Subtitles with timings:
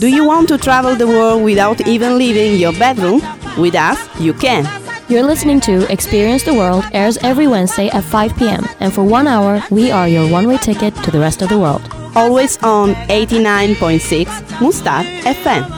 [0.00, 3.20] Do you want to travel the world without even leaving your bedroom?
[3.58, 4.64] With us, you can.
[5.10, 8.64] You're listening to Experience the World airs every Wednesday at 5 p.m.
[8.80, 11.58] And for one hour, we are your one way ticket to the rest of the
[11.58, 11.82] world.
[12.16, 15.68] Always on 89.6 Mustard FM.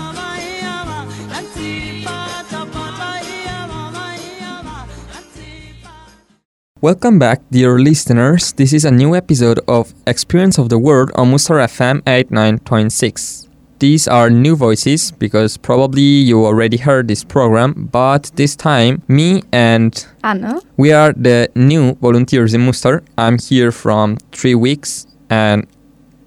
[6.80, 8.52] Welcome back, dear listeners.
[8.52, 13.48] This is a new episode of Experience of the World on Mustar FM 89.6.
[13.82, 19.42] These are new voices because probably you already heard this program, but this time, me
[19.52, 20.60] and Anna.
[20.76, 23.02] we are the new volunteers in Mustar.
[23.18, 25.66] I'm here from three weeks, and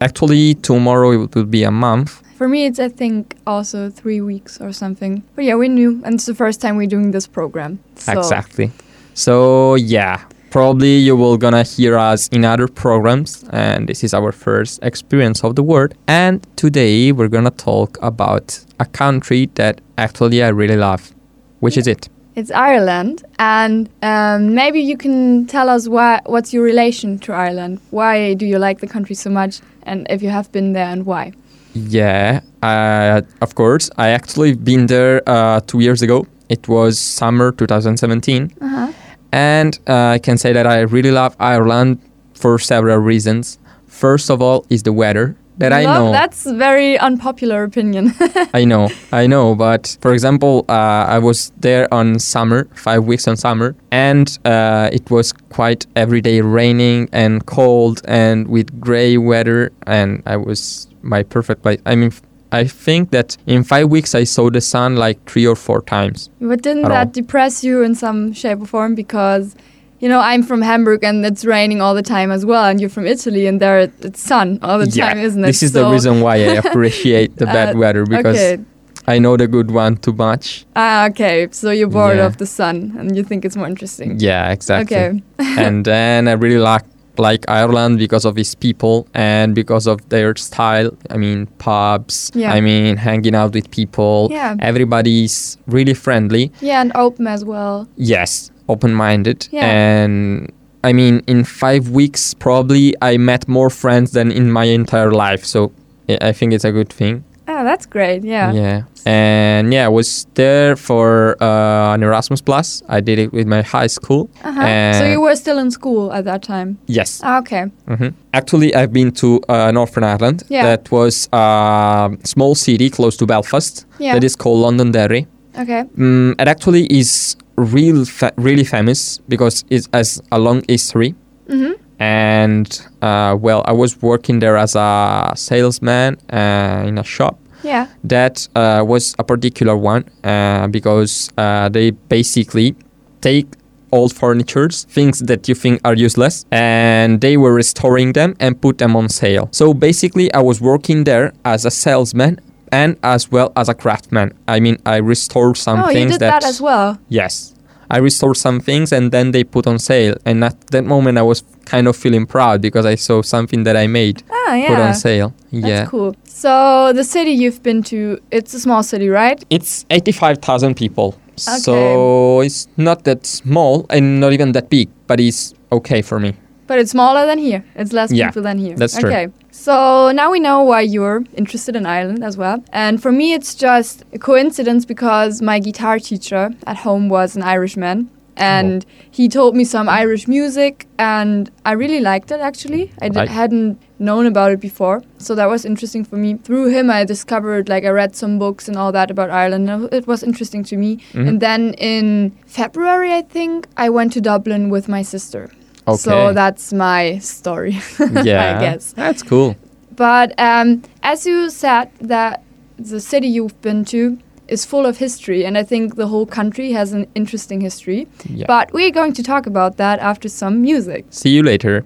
[0.01, 2.21] actually, tomorrow it will be a month.
[2.35, 5.23] For me, it's I think also three weeks or something.
[5.35, 7.79] But yeah, we're new, and it's the first time we're doing this program.
[7.95, 8.73] So Exactly.
[9.13, 14.31] So, yeah, probably you will gonna hear us in other programs, and this is our
[14.31, 15.93] first experience of the world.
[16.07, 21.11] And today we're gonna talk about a country that actually I really love.
[21.59, 22.07] Which is it?
[22.35, 26.21] It's Ireland, and um, maybe you can tell us why.
[26.25, 27.81] What's your relation to Ireland?
[27.91, 29.59] Why do you like the country so much?
[29.83, 31.33] And if you have been there, and why?
[31.73, 33.89] Yeah, uh, of course.
[33.97, 36.27] I actually been there uh, two years ago.
[36.47, 38.53] It was summer 2017.
[38.61, 38.93] Uh-huh.
[39.35, 41.99] And uh, I can say that I really love Ireland
[42.35, 43.59] for several reasons.
[43.85, 46.13] First of all, is the weather that I know.
[46.13, 48.13] That's very unpopular opinion.
[48.53, 49.53] I know, I know.
[49.53, 54.89] But for example, uh, I was there on summer, five weeks on summer, and uh,
[54.93, 60.87] it was quite every day raining and cold and with gray weather, and I was
[61.01, 61.81] my perfect place.
[61.85, 62.11] I mean,
[62.61, 66.29] I think that in five weeks I saw the sun like three or four times.
[66.39, 66.97] but didn't At all.
[66.97, 68.95] that depress you in some shape or form?
[68.95, 69.55] Because
[70.01, 72.89] you know I'm from Hamburg, and it's raining all the time as well, and you're
[72.97, 75.47] from Italy, and there it's sun all the time, isn't it?
[75.47, 78.63] This is the reason why I appreciate the bad Uh, weather because okay.
[79.07, 80.65] I know the good one too much.
[80.75, 81.47] Ah, okay.
[81.51, 82.25] So you're bored Yeah.
[82.29, 84.09] of the sun and you think it's more interesting.
[84.29, 84.97] Yeah, exactly.
[84.97, 85.21] Okay.
[85.65, 86.83] and then I really like
[87.19, 90.91] like Ireland because of its people and because of their style.
[91.09, 92.31] I mean, pubs.
[92.33, 92.53] Yeah.
[92.53, 94.29] I mean, hanging out with people.
[94.31, 94.55] Yeah.
[94.59, 96.51] Everybody's really friendly.
[96.61, 97.87] Yeah, and open as well.
[97.95, 99.47] Yes, open-minded.
[99.51, 99.65] Yeah.
[99.65, 100.51] And
[100.83, 105.43] I mean, in five weeks, probably I met more friends than in my entire life.
[105.45, 105.71] So
[106.09, 107.23] I I think it's a good thing.
[107.47, 108.23] Oh, that's great.
[108.23, 108.51] Yeah.
[108.53, 108.81] Yeah.
[109.05, 112.81] And yeah, I was there for uh, an Erasmus Plus.
[112.89, 114.29] I did it with my high school.
[114.43, 114.93] Uh-huh.
[114.99, 116.77] so you were still in school at that time.
[116.87, 117.21] Yes.
[117.23, 117.65] Ah, okay.
[117.87, 120.43] hmm Actually, I've been to uh, Northern Ireland.
[120.49, 120.63] Yeah.
[120.65, 123.85] That was a small city close to Belfast.
[123.99, 124.13] Yeah.
[124.15, 125.27] That is called Londonderry.
[125.57, 125.83] Okay.
[125.97, 131.13] Mm, it actually is real, fa- really famous because it has a long history.
[131.47, 131.73] Mm-hmm.
[131.99, 132.67] And
[133.01, 137.39] uh, well, I was working there as a salesman uh, in a shop.
[137.63, 137.87] Yeah.
[138.03, 142.75] That uh, was a particular one uh, because uh, they basically
[143.21, 143.47] take
[143.91, 148.77] old furnitures, things that you think are useless, and they were restoring them and put
[148.77, 149.47] them on sale.
[149.51, 152.39] So basically, I was working there as a salesman
[152.71, 154.33] and as well as a craftsman.
[154.47, 156.99] I mean, I restored some oh, you things did that as well.
[157.09, 157.54] Yes.
[157.89, 160.15] I restored some things and then they put on sale.
[160.25, 163.75] And at that moment, I was kind of feeling proud because I saw something that
[163.77, 164.67] I made Ah, yeah.
[164.67, 165.33] put on sale.
[165.51, 165.85] That's yeah.
[165.85, 166.15] cool.
[166.25, 169.43] So the city you've been to, it's a small city, right?
[169.49, 171.15] It's 85,000 people.
[171.33, 171.57] Okay.
[171.59, 176.33] So it's not that small and not even that big, but it's okay for me.
[176.67, 177.63] But it's smaller than here.
[177.75, 178.75] It's less Yeah, people than here.
[178.75, 179.09] that's true.
[179.09, 179.27] Okay.
[179.51, 182.63] So now we know why you're interested in Ireland as well.
[182.73, 187.43] And for me, it's just a coincidence because my guitar teacher at home was an
[187.43, 188.09] Irishman.
[188.37, 192.91] And he told me some Irish music, and I really liked it actually.
[193.01, 196.33] I d- hadn't known about it before, so that was interesting for me.
[196.43, 199.69] Through him, I discovered, like, I read some books and all that about Ireland.
[199.69, 200.97] and It was interesting to me.
[201.13, 201.27] Mhm.
[201.29, 205.49] And then in February, I think, I went to Dublin with my sister.
[205.87, 205.97] Okay.
[205.97, 208.57] So that's my story, yeah.
[208.57, 208.93] I guess.
[208.93, 209.55] That's cool.
[209.95, 212.43] But um, as you said, that
[212.77, 214.17] the city you've been to
[214.47, 218.07] is full of history, and I think the whole country has an interesting history.
[218.27, 218.45] Yeah.
[218.47, 221.05] But we're going to talk about that after some music.
[221.09, 221.85] See you later.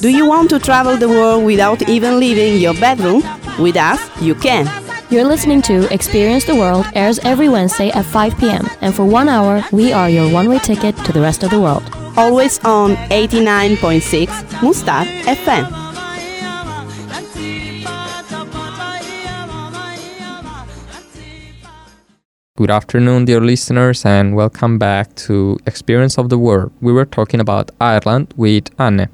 [0.00, 3.22] Do you want to travel the world without even leaving your bedroom?
[3.58, 4.85] With us, you can.
[5.08, 8.66] You're listening to Experience the World airs every Wednesday at 5 p.m.
[8.80, 11.60] And for one hour, we are your one way ticket to the rest of the
[11.60, 11.84] world.
[12.16, 15.70] Always on 89.6 Mustard FM.
[22.56, 26.72] Good afternoon, dear listeners, and welcome back to Experience of the World.
[26.80, 29.08] We were talking about Ireland with Anne.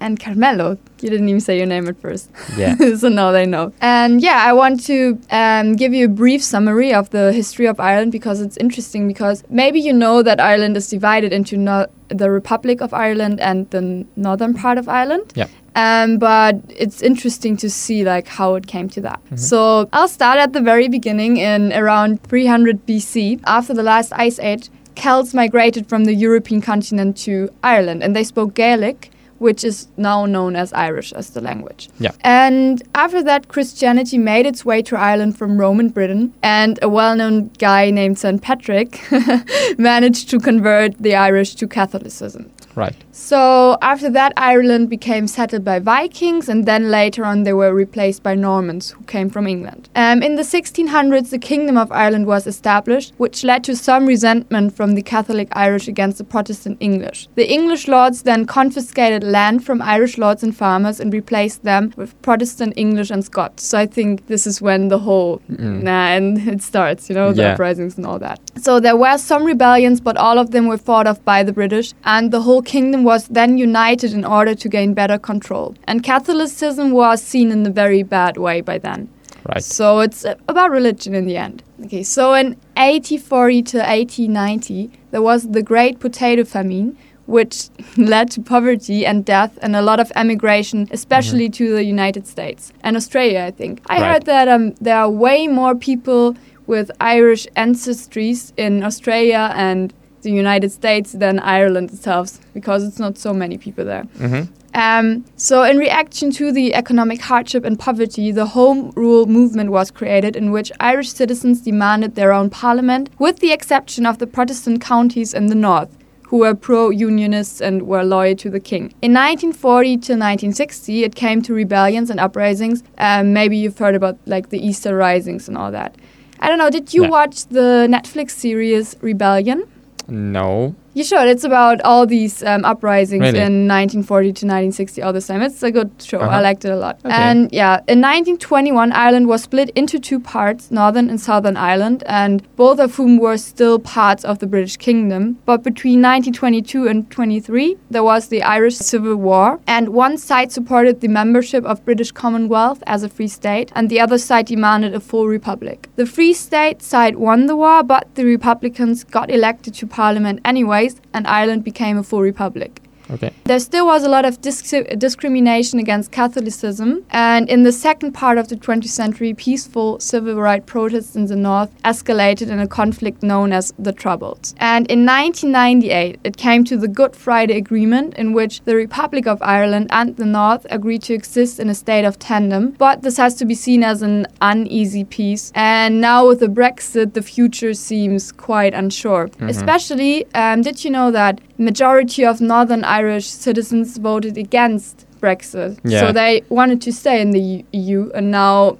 [0.00, 0.78] And Carmelo.
[1.00, 2.30] You didn't even say your name at first.
[2.56, 2.74] Yeah.
[2.96, 3.72] so now they know.
[3.80, 7.78] And yeah, I want to um, give you a brief summary of the history of
[7.78, 9.06] Ireland because it's interesting.
[9.06, 13.70] Because maybe you know that Ireland is divided into no- the Republic of Ireland and
[13.70, 15.32] the northern part of Ireland.
[15.34, 15.46] Yeah.
[15.76, 19.20] Um, but it's interesting to see like how it came to that.
[19.36, 23.40] So I'll start at the very beginning in around 300 BC.
[23.44, 28.24] After the last ice age, Celts migrated from the European continent to Ireland, and they
[28.24, 31.88] spoke Gaelic, which is now known as Irish as the language.
[31.98, 32.12] Yeah.
[32.20, 37.16] And after that, Christianity made its way to Ireland from Roman Britain, and a well
[37.16, 38.40] known guy named St.
[38.40, 39.00] Patrick
[39.78, 42.50] managed to convert the Irish to Catholicism.
[42.76, 42.94] Right.
[43.12, 48.22] So after that, Ireland became settled by Vikings, and then later on they were replaced
[48.22, 49.88] by Normans who came from England.
[49.96, 54.74] Um, in the 1600s, the Kingdom of Ireland was established, which led to some resentment
[54.76, 57.28] from the Catholic Irish against the Protestant English.
[57.34, 62.20] The English lords then confiscated land from Irish lords and farmers and replaced them with
[62.22, 63.64] Protestant English and Scots.
[63.64, 65.82] So I think this is when the whole Mm.
[65.82, 67.52] nah and it starts, you know, the Yeah.
[67.54, 68.38] uprisings and all that.
[68.56, 71.92] So there were some rebellions, but all of them were fought off by the British,
[72.04, 75.74] and the whole kingdom was then united in order to gain better control.
[75.84, 79.08] And Catholicism was seen in a very bad way by then.
[79.48, 79.64] Right.
[79.64, 81.62] So it's uh, about religion in the end.
[81.84, 86.96] Okay, so in 1840 to 1890, there was the Great Potato Famine,
[87.26, 92.26] which led to poverty and death and a lot of emigration, especially to the United
[92.26, 93.80] States and Australia, I think.
[93.86, 94.12] I Right.
[94.12, 96.36] heard that um, there are way more people
[96.66, 103.18] with Irish ancestries in Australia and the United States than Ireland itself, because it's not
[103.18, 104.04] so many people there.
[104.18, 109.70] hmm Um, so, in reaction to the economic hardship and poverty, the Home Rule movement
[109.70, 114.26] was created, in which Irish citizens demanded their own parliament, with the exception of the
[114.28, 115.88] Protestant counties in the north,
[116.28, 118.84] who were pro unionists and were loyal to the king.
[119.02, 122.84] In 1940 to 1960, it came to rebellions and uprisings.
[122.98, 125.96] Um, maybe you've heard about like the Easter risings and all that.
[126.38, 127.10] I don't know, did you Yeah.
[127.18, 129.64] watch the Netflix series Rebellion?
[130.10, 130.74] No.
[130.92, 131.28] You should.
[131.28, 133.38] It's about all these um, uprisings Really?
[133.38, 135.40] in 1940 to 1960 all the time.
[135.40, 136.18] It's a good show.
[136.18, 136.42] I Uh-huh.
[136.42, 136.98] liked it a lot.
[137.04, 137.14] Okay.
[137.14, 142.42] And yeah, in 1921, Ireland was split into two parts, Northern and Southern Ireland, and
[142.56, 145.38] both of whom were still parts of the British Kingdom.
[145.46, 151.00] But between 1922 and 23, there was the Irish Civil War, and one side supported
[151.00, 155.00] the membership of British Commonwealth as a free state, and the other side demanded a
[155.00, 155.88] full republic.
[155.94, 160.40] The free state side won the war, but the Republicans got elected to parliament
[160.80, 162.79] anyways, and Ireland became a full republic.
[163.12, 163.32] Okay.
[163.44, 168.38] There still was a lot of dis- discrimination against Catholicism, and in the second part
[168.38, 173.22] of the 20th century, peaceful civil rights protests in the north escalated in a conflict
[173.22, 174.54] known as the Troubles.
[174.58, 179.42] And in 1998, it came to the Good Friday Agreement, in which the Republic of
[179.42, 183.34] Ireland and the North agreed to exist in a state of tandem, but this has
[183.36, 185.52] to be seen as an uneasy peace.
[185.54, 189.30] And now with the Brexit, the future seems quite unsure.
[189.40, 195.78] Especially, um, did you know that majority of Northern Irish citizens voted against Brexit?
[195.84, 196.00] Yeah.
[196.00, 198.78] So they wanted to stay in the EU, and now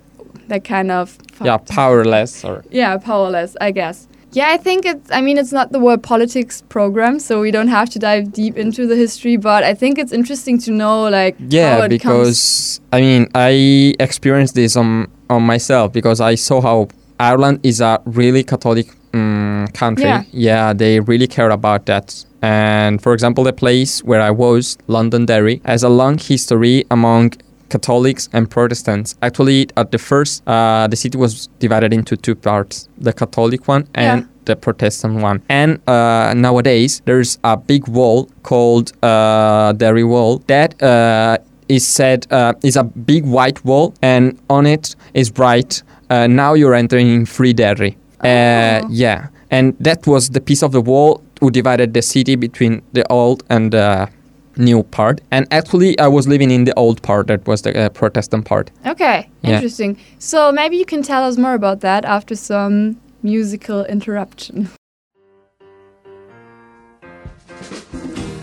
[0.48, 4.06] they're kind of Yeah, powerless or yeah, powerless, I guess.
[4.32, 5.10] Yeah, I think it's.
[5.10, 8.56] I mean, it's not the World Politics program, so we don't have to dive deep
[8.56, 9.36] into the history.
[9.36, 11.88] But I think it's interesting to know, like, yeah it comes.
[11.98, 17.80] because i mean i experienced this on on myself because i saw how ireland is
[17.80, 20.72] a really catholic um, country Yeah.
[20.74, 25.82] they really care about that and for example the place where i was londonderry has
[25.82, 27.32] a long history among
[27.68, 29.14] Catholics and Protestants.
[29.22, 33.86] Actually, at the first, uh, the city was divided into two parts: the Catholic one
[33.94, 34.26] and Yeah.
[34.46, 35.40] the Protestant one.
[35.48, 42.26] And uh, nowadays, there's a big wall called uh, Derry Wall that uh, is said
[42.32, 45.84] uh, is a big white wall, and on it is bright.
[46.10, 47.96] Uh, now you're entering Free Derry.
[48.18, 48.88] Uh, Oh.
[48.90, 53.04] yeah, and that was the piece of the wall who divided the city between the
[53.10, 54.08] old and the
[54.56, 55.20] new part.
[55.30, 57.26] And actually, I was living in the old part.
[57.28, 58.70] That was the uh, Protestant part.
[58.86, 59.54] Okay, Yeah.
[59.54, 59.96] interesting.
[60.18, 64.68] So maybe you can tell us more about that after some musical interruption.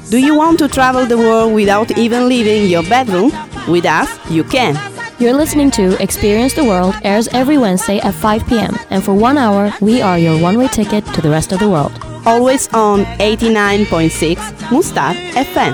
[0.09, 3.31] Do you want to travel the world without even leaving your bedroom?
[3.67, 4.75] With us, you can.
[5.19, 8.77] You're listening to Experience the World airs every Wednesday at 5 p.m.
[8.91, 11.67] And for one hour, we are your one way ticket to the rest of the
[11.67, 11.91] world.
[12.23, 15.73] Always on 89.6 Mustard FM.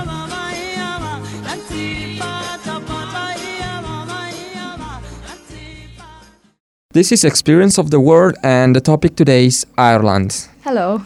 [6.94, 10.48] This is Experience of the World, and the topic today is Ireland.
[10.64, 11.00] Hello.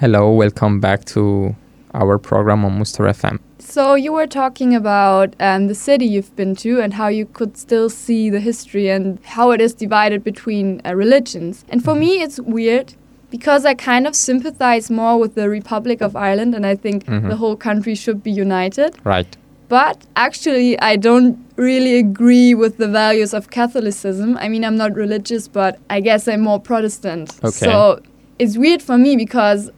[0.00, 1.54] Hello, welcome back to
[1.94, 3.38] our program on Muster FM.
[3.66, 7.56] So you were talking about um, the city you've been to and how you could
[7.56, 11.64] still see the history and how it is divided between uh, religions.
[11.70, 12.94] And for me, it's weird
[13.30, 17.28] because I kind of sympathize more with the Republic of Ireland, and I think Mhm.
[17.30, 18.94] the whole country should be united.
[19.02, 19.36] Right.
[19.68, 24.36] But actually, I don't really agree with the values of Catholicism.
[24.40, 27.32] I mean, I'm not religious, but I guess I'm more Protestant.
[27.42, 27.66] Okay.
[27.66, 28.00] So
[28.38, 29.70] it's weird for me because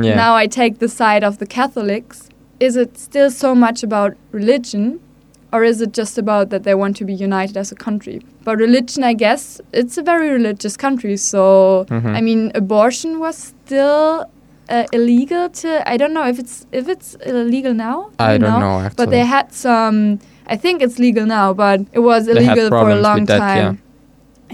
[0.00, 0.14] Yeah.
[0.14, 2.28] now I take the side of the Catholics.
[2.60, 5.00] Is it still so much about religion?
[5.52, 8.20] Or is it just about that they want to be united as a country?
[8.44, 11.16] But religion, I guess, it's a very religious country.
[11.16, 12.16] So, Mhm.
[12.16, 14.26] I mean, abortion was still
[14.68, 15.68] uh, illegal to.
[15.88, 18.10] I don't know if it's if it's illegal now.
[18.18, 20.18] I don't know, But they had some.
[20.48, 23.62] I think it's legal now, but it was illegal for a long that, yeah.
[23.62, 23.78] time.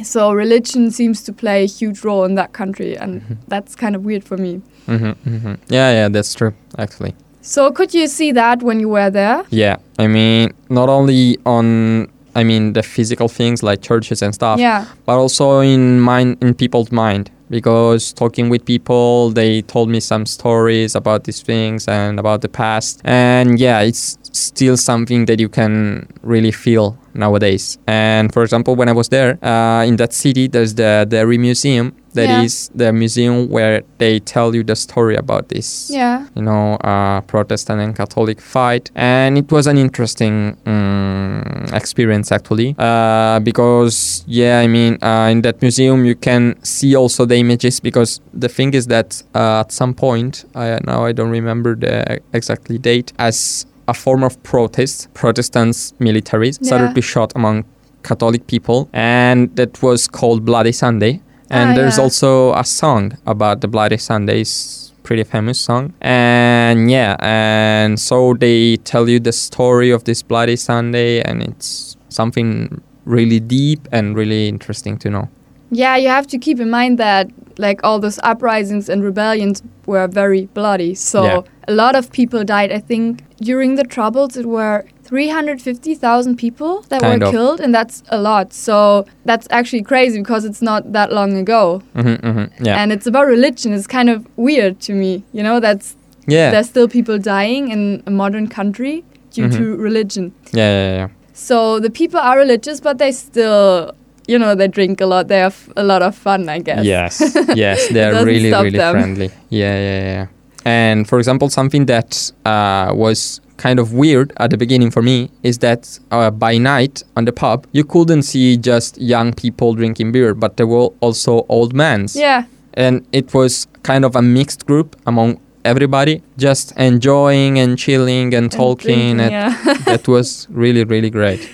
[0.05, 3.35] So religion seems to play a huge role in that country, and Mm-hmm.
[3.49, 4.61] that's kind of weird for me.
[4.87, 7.15] hmm hmm Yeah, yeah, that's true, actually.
[7.43, 9.43] So could you see that when you were there?
[9.51, 14.59] Yeah, I mean, not only on, I mean, the physical things like churches and stuff,
[14.61, 14.87] Yeah.
[15.07, 17.31] but also in mind, in people's mind.
[17.51, 22.49] Because talking with people, they told me some stories about these things and about the
[22.49, 27.77] past, and yeah, it's still something that you can really feel nowadays.
[27.87, 31.93] And for example, when I was there uh, in that city, there's the Derry Museum.
[32.15, 32.87] That is Yeah.
[32.87, 36.27] the museum where they tell you the story about this Yeah.
[36.37, 38.91] you know, uh, Protestant and Catholic fight.
[38.95, 45.43] And it was an interesting um, experience actually, uh, because yeah, I mean, uh, in
[45.43, 49.73] that museum you can see also the images because the thing is that uh, at
[49.73, 55.09] some point, I, now I don't remember the exactly date, as a form of protest,
[55.15, 56.95] Protestants militaries started Yeah.
[56.95, 57.65] to shot among
[58.03, 61.21] Catholic people, and that was called Bloody Sunday.
[61.53, 62.05] And Ah, there's yeah.
[62.05, 65.93] also a song about the Bloody Sundays, pretty famous song.
[66.01, 71.97] And yeah, and so they tell you the story of this Bloody Sunday, and it's
[72.09, 75.29] something really deep and really interesting to know.
[75.71, 77.29] Yeah, you have to keep in mind that
[77.59, 80.95] like all those uprisings and rebellions were very bloody.
[80.95, 81.41] So Yeah.
[81.69, 82.73] a lot of people died.
[82.73, 87.33] I think during the troubles it were 350,000 people that Kind were of.
[87.33, 88.53] killed and that's a lot.
[88.53, 91.83] So that's actually crazy because it's not that long ago.
[91.95, 93.73] hmm hmm yeah, And it's about religion.
[93.73, 95.23] It's kind of weird to me.
[95.33, 99.05] You know, that's yeah, there's still people dying in a modern country
[99.35, 99.57] due Mhm.
[99.59, 100.33] to religion.
[100.53, 101.09] yeah, yeah, yeah.
[101.35, 103.93] So the people are religious, but they still,
[104.29, 105.29] you know, they drink a lot.
[105.29, 106.85] They have a lot of fun, I guess.
[106.85, 107.21] Yes,
[107.65, 108.95] yes, they're really, really them.
[108.95, 109.31] friendly.
[109.51, 110.27] Yeah, yeah, yeah.
[110.65, 115.31] And for example, something that uh, was kind of weird at the beginning for me
[115.43, 120.11] is that uh, by night on the pub, you couldn't see just young people drinking
[120.13, 122.07] beer, but there were also old men.
[122.15, 122.45] Yeah.
[122.75, 128.51] And it was kind of a mixed group among everybody, just enjoying and chilling and
[128.51, 129.17] talking.
[129.17, 129.75] drinking, and yeah.
[129.91, 131.49] that was really, really great.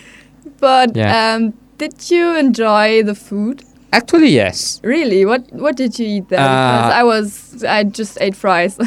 [0.61, 1.35] But Yeah.
[1.35, 3.63] um, did you enjoy the food?
[3.93, 4.81] Actually, yes.
[4.85, 5.25] Really?
[5.25, 6.39] What What did you eat there?
[6.41, 8.79] Uh, I was, I just ate fries.
[8.81, 8.85] uh,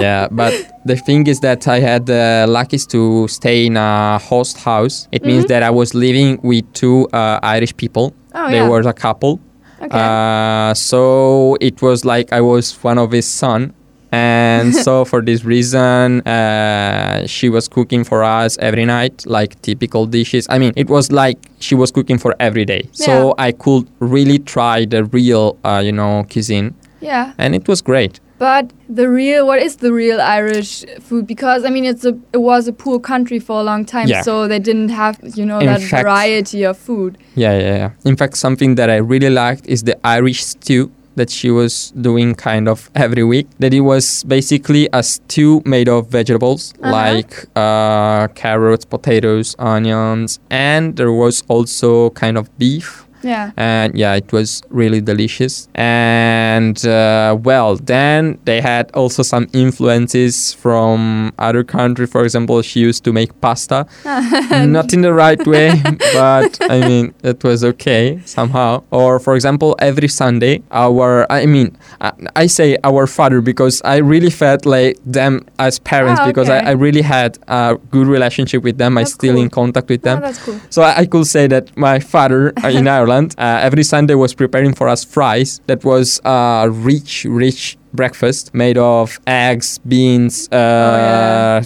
[0.00, 0.52] yeah, but
[0.84, 5.08] the thing is that I had the luckiest to stay in a host house.
[5.12, 5.48] It means Mhm.
[5.48, 8.12] that I was living with two uh, Irish people.
[8.34, 8.68] Oh, they yeah.
[8.68, 9.40] were a couple.
[9.80, 9.98] okay.
[9.98, 13.72] Uh, so it was like I was one of his son.
[14.14, 20.06] And so for this reason, uh, she was cooking for us every night, like typical
[20.06, 20.46] dishes.
[20.48, 22.82] I mean, it was like she was cooking for every day.
[22.92, 26.74] So I could really try the real, uh, you know, cuisine.
[27.00, 27.32] yeah.
[27.38, 28.20] And it was great.
[28.38, 31.26] But the real, what is the real Irish food?
[31.26, 34.22] Because I mean, it's a, it was a poor country for a long time, Yeah.
[34.22, 37.16] so they didn't have, you know, In that fact- variety of food.
[37.36, 37.90] Yeah, yeah, yeah.
[38.04, 42.34] In fact, something that I really liked is the Irish stew that she was doing
[42.34, 43.46] kind of every week.
[43.58, 46.90] That it was basically a stew made of vegetables Uh-huh.
[46.92, 53.03] like uh, carrots, potatoes, onions, and there was also kind of beef.
[53.24, 53.52] Yeah.
[53.56, 55.68] And yeah, it was really delicious.
[55.74, 62.10] And uh, well, then they had also some influences from other countries.
[62.10, 65.80] For example, she used to make pasta not in the right way,
[66.12, 68.82] but I mean, it was okay somehow.
[68.90, 73.96] Or, for example, every Sunday, our, I mean, I, I say our father because I
[73.96, 76.66] really felt like them as parents Ah, because I, okay.
[76.68, 78.98] I really had a good relationship with them.
[78.98, 79.42] I'm still cool.
[79.42, 80.18] in contact with them.
[80.18, 80.60] Oh, that's cool.
[80.70, 84.34] So I, I could say that my father uh, in Ireland uh, every Sunday was
[84.34, 85.60] preparing for us fries.
[85.66, 91.62] That was a rich, rich breakfast made of eggs, beans, uh, yeah.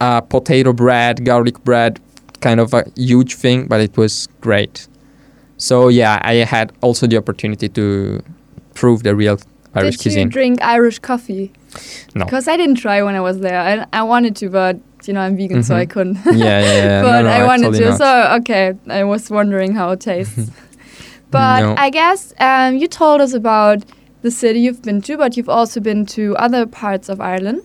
[0.00, 2.00] uh, potato bread, garlic bread,
[2.40, 4.88] kind of a huge thing, but it was great.
[5.56, 8.22] So yeah, I had also the opportunity to
[8.74, 9.38] prove the real
[9.74, 10.26] Irish Did cuisine.
[10.26, 11.52] you drink Irish coffee?
[12.14, 12.24] No.
[12.24, 13.58] Because I didn't try when I was there.
[13.60, 14.76] I, I wanted to, but
[15.06, 15.80] You know, I'm vegan, so Mhm.
[15.84, 16.16] I couldn't.
[16.24, 17.02] yeah, yeah, yeah.
[17.06, 17.84] but no, no, I wanted to.
[17.90, 17.98] not.
[17.98, 18.08] So
[18.40, 20.50] okay, I was wondering how it tastes.
[21.34, 21.74] but No.
[21.76, 23.78] I guess um, you told us about
[24.22, 27.60] the city you've been to, but you've also been to other parts of Ireland.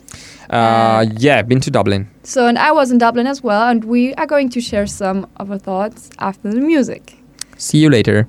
[0.49, 2.07] uh, yeah, been to Dublin.
[2.23, 5.27] So and I was in Dublin as well, and we are going to share some
[5.37, 7.15] of our thoughts after the music.
[7.57, 8.27] See you later.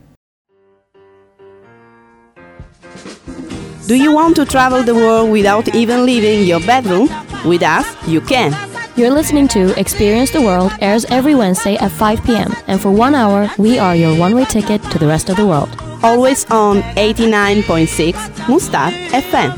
[3.89, 7.09] Do you want to travel the world without even leaving your bedroom?
[7.45, 8.53] With us, you can.
[9.01, 12.53] You're listening to Experience the World airs every Wednesday at 5 p.m.
[12.67, 15.47] And for one hour, we are your one way ticket to the rest of the
[15.47, 15.71] world.
[16.03, 19.57] Always on 89.6 Mustard FM.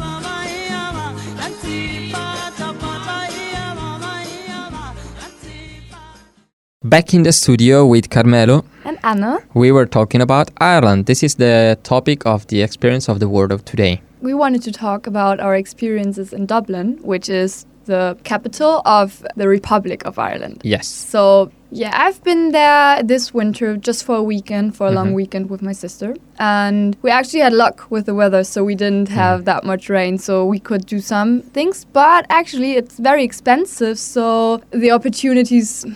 [6.84, 11.06] Back in the studio with Carmelo, And Anna, we were talking about Ireland.
[11.06, 14.02] This is the topic of the experience of the world of today.
[14.22, 19.48] we wanted to talk about our experiences in Dublin, which is the capital of the
[19.48, 20.60] Republic of Ireland.
[20.64, 20.86] Yes.
[20.88, 25.14] So yeah, I've been there this winter just for a weekend, for a long Mhm.
[25.14, 29.08] weekend with my sister, and we actually had luck with the weather, so we didn't
[29.08, 31.86] have that much rain, so we could do some things.
[31.92, 35.86] But actually, it's very expensive, so the opportunities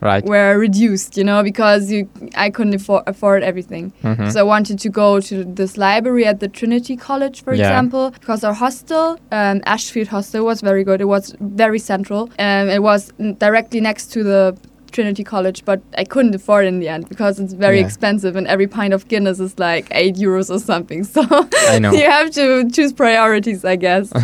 [0.00, 0.24] Right.
[0.24, 3.92] were reduced, you know, because you I couldn't afford, afford everything.
[4.04, 4.30] Mhm.
[4.32, 7.62] So I wanted to go to this library at the Trinity College, for Yeah.
[7.68, 11.00] example, because our hostel, um, Ashfield Hostel, was very good.
[11.00, 12.22] It was very central.
[12.38, 14.56] Um, it was directly next to the
[14.92, 17.86] Trinity College, but I couldn't afford it in the end because it's very Yeah.
[17.86, 21.04] expensive, and every pint of Guinness is like eight euros or something.
[21.14, 21.22] So
[21.74, 21.92] I know.
[22.00, 24.10] you have to choose priorities, I guess.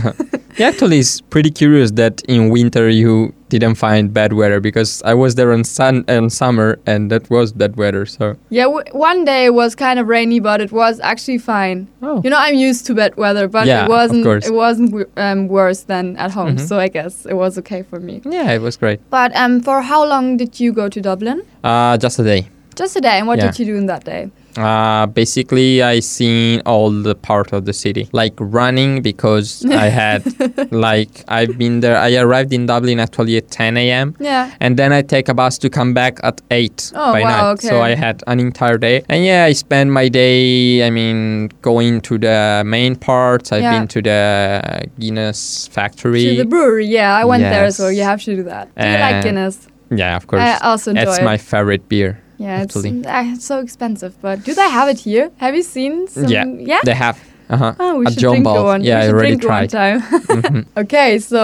[0.58, 5.14] Yeah, actually, it's pretty curious that in winter you didn't find bad weather because I
[5.14, 8.06] was there on sun and summer and that was bad weather.
[8.06, 11.88] So yeah, w- one day it was kind of rainy, but it was actually fine.
[12.02, 14.26] oh, You know, I'm used to bad weather, but Yeah, it wasn't.
[14.44, 16.68] It wasn't um, worse than at home, Mhm.
[16.68, 18.20] so I guess it was okay for me.
[18.24, 18.98] yeah, it was great.
[19.10, 21.42] But um, for how long did you go to Dublin?
[21.64, 22.48] Uh, just a day.
[22.74, 23.18] Just a day.
[23.18, 23.46] And what Yeah.
[23.50, 24.30] did you do in that day?
[24.56, 30.22] Uh, basically, I seen all the part of the city, like running because I had
[30.72, 31.96] like I've been there.
[31.96, 34.14] I arrived in Dublin actually at 10 a.m.
[34.20, 34.52] Yeah.
[34.60, 37.60] and then I take a bus to come back at 8 Oh, by wow, night.
[37.62, 37.80] So.
[37.82, 39.02] I had an entire day.
[39.08, 43.52] And yeah, I spent my day, I mean, going to the main parts.
[43.52, 43.78] I've Yeah.
[43.78, 46.24] been to the Guinness factory.
[46.24, 46.86] To the brewery.
[46.86, 47.96] Yeah, I went there, so Yes.
[47.96, 48.74] you have to do that.
[48.76, 49.66] Do you like Guinness?
[49.90, 50.42] yeah, of course.
[50.42, 51.24] I also enjoy It's it.
[51.24, 52.21] my favorite beer.
[52.42, 52.82] Yeah, it's, uh,
[53.34, 55.30] it's so expensive, but do they have it here?
[55.38, 56.28] Have you seen some?
[56.28, 56.44] Yeah.
[56.72, 56.80] Yeah.
[56.84, 57.16] They have.
[57.50, 57.74] Uh-huh.
[57.84, 58.64] Oh, we a should drink Ball.
[58.64, 58.82] one.
[58.84, 59.70] Yeah, we I already drink one tried.
[59.70, 59.98] time.
[60.42, 60.64] Mhm.
[60.82, 61.40] Okay, so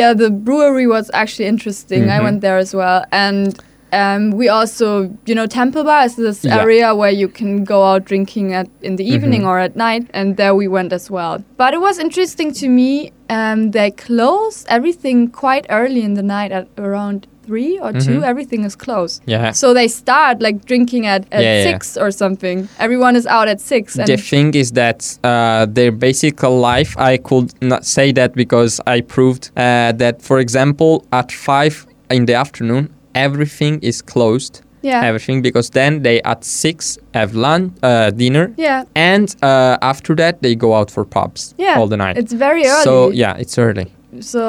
[0.00, 2.02] yeah, the brewery was actually interesting.
[2.10, 2.24] I Mhm.
[2.26, 3.48] went there as well, and
[3.90, 4.86] um, we also,
[5.28, 6.60] you know, Temple Bar is this Yeah.
[6.60, 9.48] area where you can go out drinking at in the evening Mhm.
[9.50, 11.34] or at night, and there we went as well.
[11.56, 13.12] But it was interesting to me.
[13.30, 18.18] Um, they closed everything quite early in the night at around three or two.
[18.20, 18.30] Mhm.
[18.32, 19.18] Everything is closed.
[19.34, 19.52] Yeah.
[19.62, 21.72] So they start like drinking at, at Yeah, yeah.
[21.72, 22.58] six or something.
[22.78, 23.84] Everyone is out at six.
[23.98, 28.72] And the thing is that uh, their basic life, I could not say that because
[28.96, 32.84] I proved uh, that, for example, at 5 in the afternoon,
[33.14, 34.54] everything is closed.
[34.82, 40.14] yeah, Everything because then they at 6 have lunch, uh, dinner, yeah, and uh, after
[40.16, 41.78] that they go out for pubs yeah.
[41.78, 42.16] all the night.
[42.22, 42.84] It's very early.
[42.84, 43.86] So, yeah, it's early.
[44.20, 44.40] So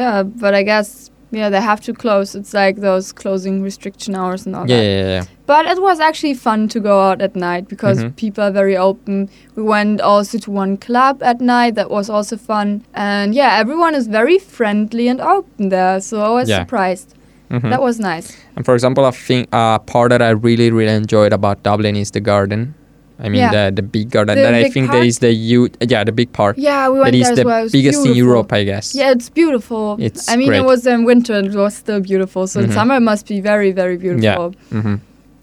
[0.00, 2.34] yeah, but I guess yeah they have to close.
[2.34, 4.84] It's like those closing restriction hours and all Yeah, that.
[4.84, 5.24] yeah, yeah.
[5.46, 8.16] But it was actually fun to go out at night because Mhm.
[8.16, 9.28] people are very open.
[9.56, 13.94] We went also to one club at night that was also fun, and yeah, everyone
[13.94, 16.00] is very friendly and open there.
[16.00, 16.60] So I was Yeah.
[16.60, 17.14] surprised.
[17.50, 17.70] Mhm.
[17.70, 18.32] That was nice.
[18.56, 22.10] And for example, I think a part that I really, really enjoyed about Dublin is
[22.10, 22.74] the garden.
[23.18, 23.70] I mean, Yeah.
[23.70, 24.36] the, the big garden.
[24.36, 24.98] The that I think park?
[24.98, 26.56] there is the huge, yeah, the big park.
[26.58, 27.68] Yeah, we That went is there as the well.
[27.70, 28.14] Biggest in.
[28.14, 28.94] Europe, I guess.
[28.94, 29.96] Yeah, it's beautiful.
[29.98, 30.60] It's I mean, great.
[30.60, 32.46] it was in winter and it was still beautiful.
[32.46, 32.74] So in Mhm.
[32.74, 34.54] summer it must be very, very beautiful.
[34.70, 34.96] hmm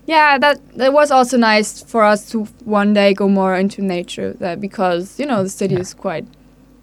[0.05, 4.35] Yeah, that that was also nice for us to one day go more into nature
[4.39, 5.81] there because you know the city Yeah.
[5.81, 6.25] is quite.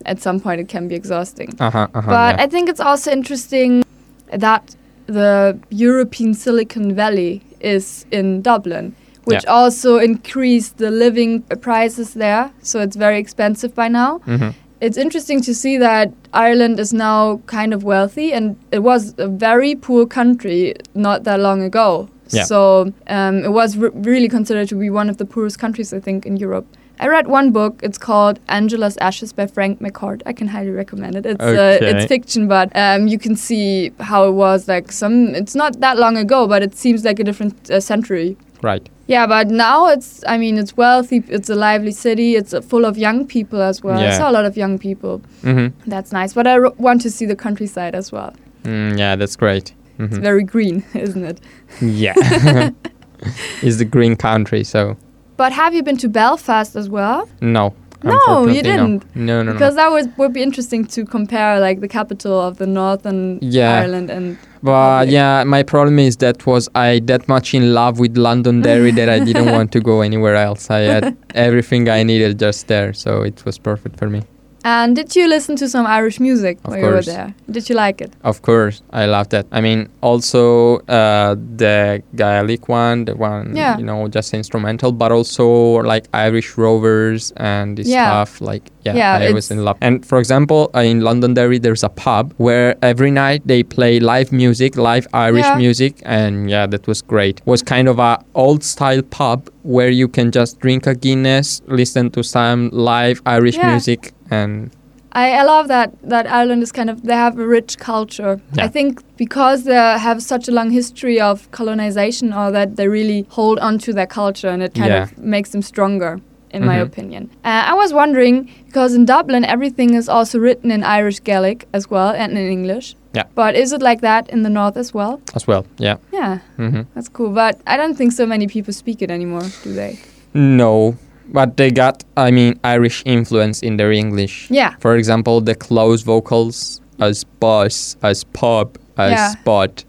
[0.07, 1.51] At some point, it can be exhausting.
[1.61, 1.87] Uh huh.
[1.95, 2.45] Uh-huh, but yeah.
[2.45, 3.85] I think it's also interesting
[4.33, 4.75] that
[5.07, 9.51] the European Silicon Valley is in Dublin, which Yeah.
[9.53, 12.51] also increased the living prices there.
[12.63, 14.21] So it's very expensive by now.
[14.27, 14.55] Mhm.
[14.81, 19.29] It's interesting to see that Ireland is now kind of wealthy, and it was a
[19.29, 22.09] very poor country not that long ago.
[22.31, 22.45] Yeah.
[22.45, 26.01] So um, it was re- really considered to be one of the poorest countries, I
[26.01, 26.65] think, in Europe.
[27.03, 27.81] I read one book.
[27.83, 30.21] It's called Angela's Ashes by Frank McCourt.
[30.27, 31.27] I can highly recommend it.
[31.27, 31.91] It's uh, Okay.
[31.91, 35.35] it's fiction, but um, you can see how it was like some.
[35.35, 38.37] It's not that long ago, but it seems like a different uh, century.
[38.63, 38.89] Right.
[39.11, 40.23] Yeah, but now it's.
[40.29, 41.23] I mean, it's wealthy.
[41.29, 42.37] It's a lively city.
[42.37, 44.01] It's full of young people as well.
[44.01, 44.15] Yeah.
[44.15, 45.19] I saw a lot of young people.
[45.43, 46.33] hmm That's nice.
[46.35, 48.33] But I r- want to see the countryside as well.
[48.65, 49.75] Mm, yeah, that's great.
[49.99, 50.23] It's Mhm.
[50.23, 51.41] very green, isn't it?
[51.81, 52.15] Yeah.
[53.63, 54.97] it's the green country, so
[55.37, 57.29] But have you been to Belfast as well?
[57.41, 57.73] no.
[58.03, 59.05] No, you didn't.
[59.15, 59.53] No, no, no.
[59.53, 63.81] Because that was, would be interesting to compare like the capital of the Northern Yeah.
[63.81, 65.13] Ireland and But Republic.
[65.13, 69.19] yeah, my problem is that was I that much in love with Londonderry that I
[69.25, 70.71] didn't want to go anywhere else.
[70.71, 74.23] I had everything I needed just there, so it was perfect for me.
[74.65, 77.35] And did you listen to some Irish music Of while you were there?
[77.51, 78.13] Did you like it?
[78.23, 79.47] Of course, I love that.
[79.53, 83.79] I mean, also uh, the Gaelic one, the one Yeah.
[83.79, 85.47] you know, just instrumental, but also
[85.93, 88.05] like Irish Rovers and this Yeah.
[88.25, 88.41] stuff.
[88.41, 89.77] Like, yeah, Yeah, I was in love.
[89.81, 94.31] And for example, uh, in Londonderry, there's a pub where every night they play live
[94.33, 95.57] music, live Irish Yeah.
[95.57, 97.39] music, and yeah, that was great.
[97.41, 101.61] It was kind of a old style pub where you can just drink a Guinness,
[101.67, 104.71] listen to some live Irish music, and
[105.13, 108.41] I, I love that that Ireland is kind of they have a rich culture.
[108.53, 108.65] Yeah.
[108.65, 113.27] I think because they have such a long history of colonization, or that they really
[113.31, 115.03] hold on to their culture, and it kind Yeah.
[115.03, 116.21] of makes them stronger,
[116.53, 116.83] in my Mhm.
[116.87, 117.31] opinion.
[117.45, 121.91] Uh, I was wondering because in Dublin everything is also written in Irish Gaelic as
[121.91, 122.95] well and in English.
[123.13, 123.25] Yeah.
[123.35, 125.21] But is it like that in the north as well?
[125.35, 125.97] as well, yeah.
[126.13, 127.31] Yeah, hmm that's cool.
[127.31, 129.99] But I don't think so many people speak it anymore, do they?
[130.35, 130.95] No,
[131.33, 134.49] but they got, I mean, Irish influence in their English.
[134.51, 134.75] Yeah.
[134.81, 139.29] For example, the close vocals as boss, as pub, as Yeah.
[139.31, 139.85] spot.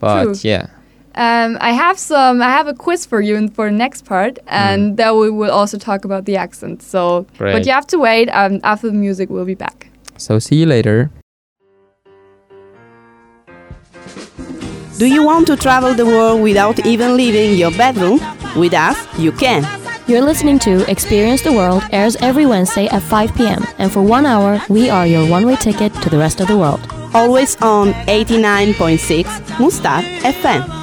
[0.00, 0.34] But True.
[0.42, 0.66] yeah,
[1.14, 2.40] Um, I have some.
[2.40, 5.50] I have a quiz for you in, for the next part, and then we will
[5.50, 6.82] also talk about the accent.
[6.82, 8.28] So, but you have to wait.
[8.30, 9.88] Um, after the music, we'll be back.
[10.16, 11.10] so see you later.
[14.98, 18.20] Do you want to travel the world without even leaving your bedroom?
[18.56, 19.64] With us, you can.
[20.06, 23.64] You're listening to Experience the World airs every Wednesday at 5 p.m.
[23.78, 26.58] And for one hour, we are your one way ticket to the rest of the
[26.58, 26.80] world.
[27.14, 30.80] Always on 89.6 Mustard FM.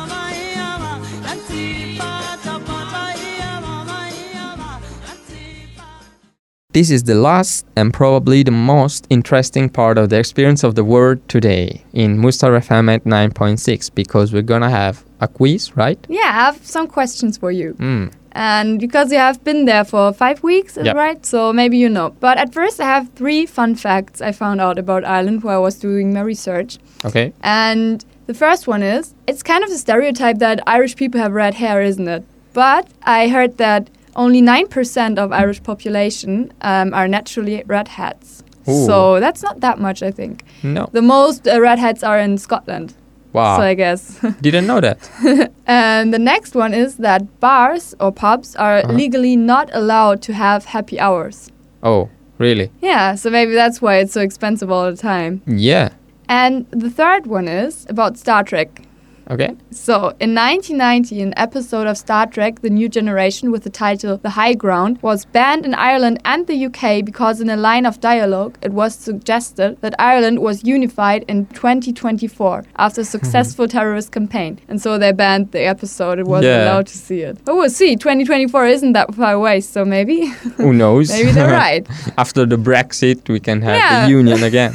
[6.72, 10.84] This is the last and probably the most interesting part of the experience of the
[10.84, 15.98] world today in Mustar FM at 9.6 because we're gonna have a quiz, right?
[16.08, 17.74] Yeah, I have some questions for you.
[17.80, 18.14] Mm.
[18.38, 20.96] And because you have been there for five weeks, is Yep.
[20.96, 21.26] right?
[21.26, 22.12] So maybe you know.
[22.20, 25.64] But at first, I have three fun facts I found out about Ireland while I
[25.70, 26.78] was doing my research.
[27.04, 27.34] Okay.
[27.42, 31.56] And the first one is it's kind of a stereotype that Irish people have red
[31.56, 32.24] hair, isn't it?
[32.54, 38.44] But I heard that only 9% of Irish population um, are naturally redheads.
[38.70, 38.86] Ooh.
[38.86, 40.44] So that's not that much, I think.
[40.62, 40.90] No.
[40.92, 42.94] The most uh, redheads are in Scotland.
[43.38, 43.58] Wow.
[43.58, 44.20] So I guess.
[44.42, 45.10] Didn't know that.
[45.68, 48.94] and the next one is that bars or pubs are Uh-huh.
[48.94, 51.52] legally not allowed to have happy hours.
[51.84, 52.70] Oh, really?
[52.82, 55.42] Yeah, so maybe that's why it's so expensive all the time.
[55.46, 55.90] Yeah.
[56.30, 58.82] And the third one is about Star Trek.
[59.30, 59.56] Okay.
[59.72, 64.30] So, in 1990, an episode of Star Trek The New Generation with the title The
[64.32, 68.58] High Ground was banned in Ireland and the UK because, in a line of dialogue,
[68.62, 74.60] it was suggested that Ireland was unified in 2024 after a successful terrorist campaign.
[74.70, 76.20] And so they banned the episode.
[76.20, 76.64] It wasn't Yeah.
[76.64, 77.44] allowed to see it.
[77.44, 77.96] But we'll see.
[77.98, 81.10] 2024 isn't that far away, so maybe, Who knows?
[81.10, 81.86] maybe they're right.
[82.18, 84.06] After the Brexit, we can have Yeah.
[84.06, 84.72] the union again.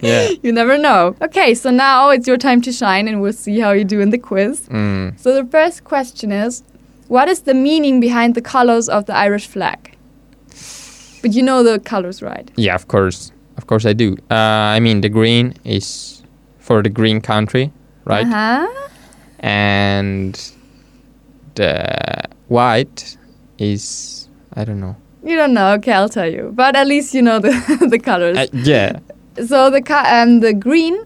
[0.00, 0.28] yeah.
[0.42, 1.16] You never know.
[1.20, 4.10] Okay, so now it's your time to shine, and we'll see how you do in
[4.10, 4.68] the quiz.
[4.68, 5.18] Mm.
[5.18, 6.62] So the first question is,
[7.08, 9.96] what is the meaning behind the colors of the Irish flag?
[11.22, 12.50] But you know the colors, right?
[12.56, 13.32] Yeah, of course.
[13.56, 14.16] Of course I do.
[14.30, 16.22] Uh, I mean, the green is
[16.58, 17.72] for the green country,
[18.04, 18.26] right?
[18.26, 18.88] Uh-huh.
[19.40, 20.38] And
[21.54, 23.16] the white
[23.58, 24.96] is, I don't know.
[25.24, 25.72] You don't know.
[25.74, 26.52] Okay, I'll tell you.
[26.54, 27.50] But at least you know the
[27.90, 28.36] the colors.
[28.38, 29.00] Uh, yeah.
[29.44, 30.96] so the co- um, the green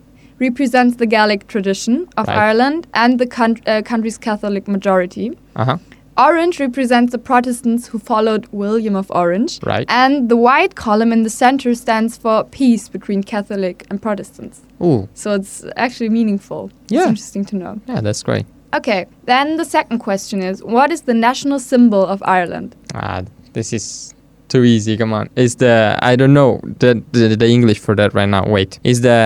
[0.46, 2.36] represents the Gaelic tradition of Right.
[2.48, 5.26] Ireland and the coun- uh, country's Catholic majority.
[5.56, 5.78] Uh huh.
[6.18, 9.52] Orange represents the Protestants who followed William of Orange.
[9.72, 9.86] Right.
[9.88, 14.60] And the white column in the center stands for peace between Catholic and Protestants.
[14.82, 15.08] Ooh.
[15.14, 16.70] So it's actually meaningful.
[16.84, 17.08] It's Yeah.
[17.08, 17.72] interesting to know.
[17.88, 18.44] Yeah, that's great.
[18.74, 22.70] Okay, then the second question is what is the national symbol of Ireland?
[22.94, 23.22] Ah,
[23.54, 24.14] this is
[24.52, 24.96] too easy.
[24.96, 25.28] Come on.
[25.36, 25.74] Is the
[26.10, 28.44] I don't know the the, the English for that right now.
[28.56, 28.72] Wait.
[28.84, 29.20] Is the,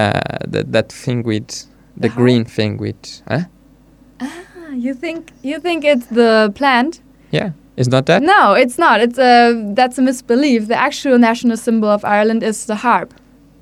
[0.53, 1.49] the that thing with
[1.97, 3.03] the The green thing with?
[3.31, 3.45] Huh?
[4.21, 6.93] Ah, you think you think it's the plant?
[7.33, 7.51] Yeah.
[7.77, 8.23] It's not that?
[8.23, 8.97] No, it's not.
[9.07, 10.61] It's a that's a misbelief.
[10.69, 13.11] The actual national symbol of Ireland is the harp.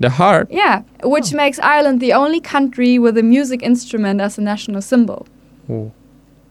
[0.00, 0.46] The harp.
[0.50, 0.83] Yeah,
[1.14, 5.27] which makes Ireland the only country with a music instrument as a national symbol.
[5.70, 5.90] Ooh.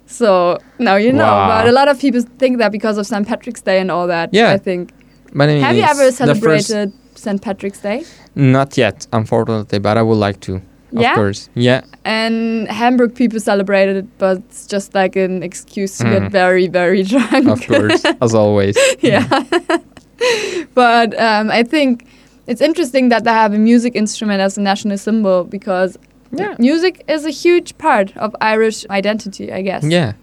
[0.05, 1.47] So now you know, Wow.
[1.61, 3.25] but a lot of people think that because of St.
[3.27, 4.27] Patrick's Day and all that.
[4.33, 4.55] Yeah.
[4.55, 4.91] I think.
[5.35, 7.41] But mean, Have you ever celebrated St.
[7.41, 8.03] Patrick's Day?
[8.35, 10.61] Not yet, unfortunately, but I would like to.
[10.91, 11.11] Yeah?
[11.11, 11.49] Of course.
[11.55, 11.81] Yeah.
[12.05, 16.11] And Hamburg people celebrated it, but it's just like an excuse to Mhm.
[16.19, 17.47] get very, very drunk.
[17.47, 18.03] Of course.
[18.21, 18.77] as always.
[19.01, 19.27] yeah.
[20.75, 22.05] but um, I think
[22.47, 25.97] it's interesting that they have a music instrument as a national symbol because
[26.31, 26.55] Yeah.
[26.59, 29.83] music is a huge part of Irish identity, I guess.
[29.83, 30.13] Yeah.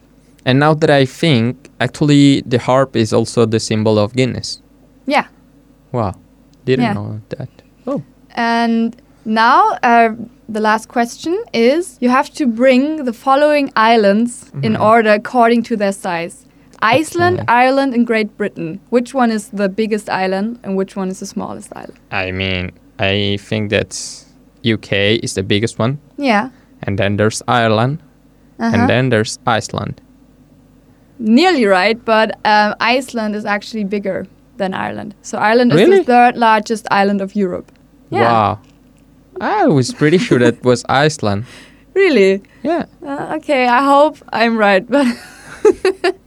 [0.44, 4.61] And now that I think, actually, the harp is also the symbol of Guinness.
[5.11, 5.27] Yeah.
[5.92, 6.12] Wow.
[6.64, 6.94] Didn't Yeah.
[6.94, 7.49] know that.
[7.87, 8.03] Oh.
[8.37, 8.94] And
[9.25, 10.11] now uh,
[10.55, 14.81] the last question is you have to bring the following islands in Mhm.
[14.92, 16.35] order according to their size.
[16.83, 17.46] Iceland, Okay.
[17.66, 18.79] Ireland, and Great Britain.
[18.90, 21.99] Which one is the biggest island and which one is the smallest island?
[22.11, 23.90] I mean, I think that
[24.64, 25.99] UK is the biggest one.
[26.18, 26.49] Yeah.
[26.87, 27.99] And then there's Ireland.
[28.59, 28.75] Uh-huh.
[28.77, 30.01] And then there's Iceland.
[31.18, 34.27] Nearly right, but um, Iceland is actually bigger
[34.61, 35.14] than Ireland.
[35.23, 37.73] So Ireland is the third largest island of Europe.
[38.11, 38.23] Yeah.
[38.23, 38.59] Wow.
[39.40, 41.44] I was pretty sure that was Iceland.
[41.94, 42.42] Really?
[42.62, 42.85] Yeah.
[43.03, 45.07] Uh, okay, I hope I'm right, but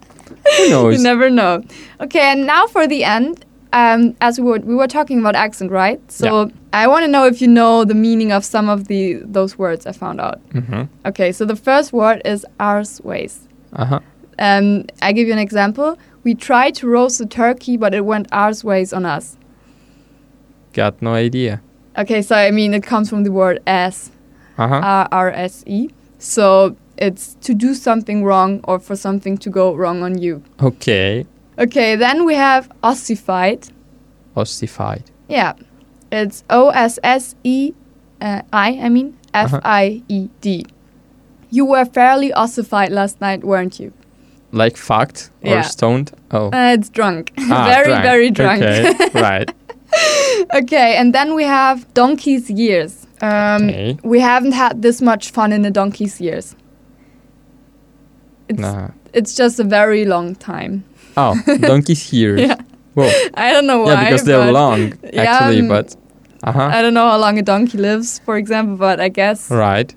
[0.57, 0.97] Who knows?
[0.97, 1.63] you never know.
[2.01, 5.71] Okay, and now for the end, um, as we were we were talking about accent,
[5.71, 5.99] right?
[6.11, 9.57] So I want to know if you know the meaning of some of the those
[9.57, 10.39] words I found out.
[10.49, 10.83] mm-hmm.
[11.05, 13.47] Okay, so the first word is arseways.
[13.73, 13.99] Uh huh.
[14.39, 15.97] Um, I give you an example.
[16.23, 19.37] We tried to roast the turkey, but it went arseways on us.
[20.73, 21.61] Got no idea.
[21.97, 24.11] Okay, so I mean it comes from the word as,
[24.57, 24.81] Uh huh.
[24.83, 25.89] R R S E.
[26.17, 30.41] So it's to do something wrong or for something to go wrong on you.
[30.61, 31.25] okay.
[31.59, 33.67] Okay, then we have ossified.
[34.35, 35.03] Ossified.
[35.29, 35.53] Yeah,
[36.11, 37.73] it's O S S E
[38.21, 40.65] uh, I, I mean, F I E D.
[41.51, 43.93] You were fairly ossified last night, weren't you?
[44.55, 45.61] Like fucked or Yeah.
[45.63, 46.11] stoned?
[46.31, 46.47] Oh.
[46.53, 47.31] Uh, it's drunk.
[47.51, 48.61] Ah, very, very drunk.
[48.63, 48.93] Okay.
[49.21, 49.49] right.
[50.55, 53.07] okay, and then we have donkey's years.
[53.21, 53.97] Um, Okay.
[54.03, 56.55] We haven't had this much fun in a donkey's years.
[58.49, 58.89] It's, Nah.
[59.13, 60.83] it's just a very long time.
[61.17, 62.41] Oh, donkey's ears.
[62.41, 62.55] Yeah.
[62.95, 63.09] Whoa.
[63.33, 63.93] I don't know why.
[63.93, 65.95] yeah, because they're long, Yeah, actually, um, but.
[66.43, 66.69] Uh huh.
[66.73, 69.95] I don't know how long a donkey lives, for example, but I guess Right.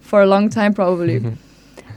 [0.00, 1.20] for a long time probably.
[1.20, 1.36] Mhm.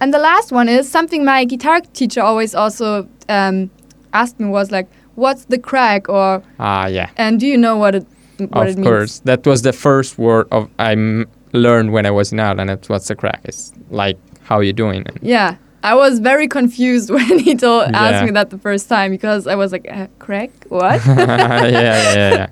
[0.02, 3.70] And the last one is something my guitar teacher always also um,
[4.14, 7.10] asked me was like, "What's the crack?" or Ah, yeah.
[7.18, 8.06] "And do you know what it
[8.38, 9.20] what of it means?" course.
[9.26, 12.70] That was the first word of I m- learned when I was in Ireland.
[12.70, 13.42] It's what's the crack?
[13.44, 15.04] It's like how are you doing?
[15.06, 18.26] And Yeah, I was very confused when he told asked Yeah.
[18.26, 20.52] me that the first time because I was like, uh, "Crack?
[20.70, 22.48] What?" yeah, yeah,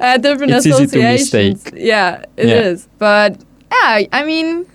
[0.00, 0.16] yeah.
[0.26, 1.64] Different It's associations.
[1.74, 2.86] Yeah, it is.
[2.86, 2.96] Yeah.
[2.98, 3.30] But
[3.72, 4.66] yeah, I mean,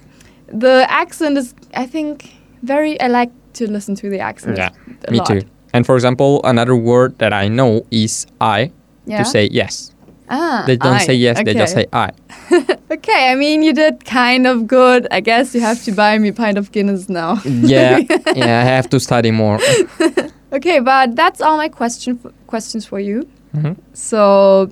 [0.48, 1.54] the accent is.
[1.74, 3.00] I think very.
[3.02, 4.58] I like to listen to the accent.
[4.58, 4.70] Yeah,
[5.08, 5.28] a Me lot.
[5.28, 5.42] too.
[5.74, 8.72] And for example, another word that I know is aye
[9.06, 9.18] Yeah.
[9.20, 9.92] to say yes.
[10.30, 11.06] Ah, They don't I.
[11.06, 12.12] say yes, they just say aye.
[12.92, 15.08] Okay, I mean, you did kind of good.
[15.12, 17.42] I guess you have to buy me a pint of Guinness now.
[17.46, 18.00] Yeah,
[18.36, 19.60] yeah, I have to study more.
[20.54, 23.28] Okay, but that's all my question f- questions for you.
[23.54, 23.76] Mhm.
[23.94, 24.70] So,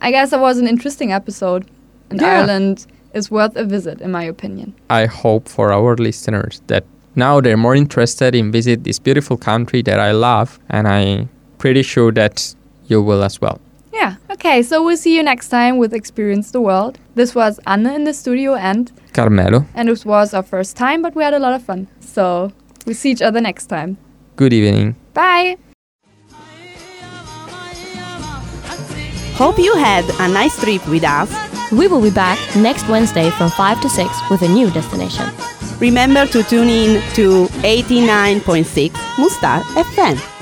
[0.00, 1.64] I guess it was an interesting episode,
[2.10, 2.38] in Yeah.
[2.40, 4.74] Ireland is worth a visit, in my opinion.
[4.90, 9.82] I hope for our listeners that now they're more interested in visit this beautiful country
[9.82, 12.54] that I love, and I'm pretty sure that
[12.86, 13.58] you will as well.
[13.92, 14.16] Yeah.
[14.30, 16.98] Okay, so we'll see you next time with Experience the World.
[17.14, 21.14] This was Anne in the studio, and Carmelo, and it was our first time, but
[21.16, 21.88] we had a lot of fun.
[22.00, 22.52] So
[22.84, 23.96] we'll see each other next time.
[24.36, 24.94] good evening.
[25.14, 25.56] Bye.
[29.36, 31.30] Hope you had a nice trip with us.
[31.70, 35.28] We will be back next Wednesday from 5 to 6 with a new destination.
[35.78, 40.35] Remember to tune in to 89.6 Mustar FM.